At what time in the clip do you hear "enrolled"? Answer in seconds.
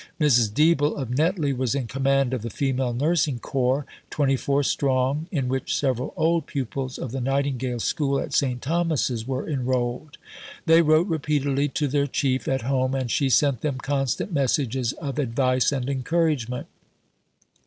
9.47-10.17